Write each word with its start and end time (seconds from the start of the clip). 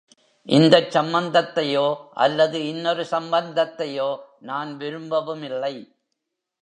இந்தச் 0.47 0.97
சம்மந்தத்தையோ 0.97 1.95
அல்லது 2.13 2.67
இன்னொரு 2.67 3.03
சம்மந்தத்தையோ 3.11 4.09
நான் 4.39 4.77
விரும்பவுமில்லை. 4.77 5.75